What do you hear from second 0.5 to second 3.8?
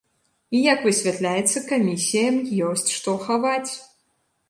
І як высвятляецца, камісіям ёсць што хаваць!